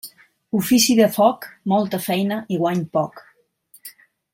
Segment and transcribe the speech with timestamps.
[0.59, 1.45] Ofici de foc,
[1.75, 3.23] molta feina i guany poc.